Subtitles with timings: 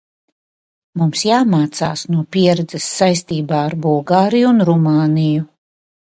[1.01, 5.47] Mums jāmācās no pieredzes saistībā ar Bulgāriju un Rumāniju.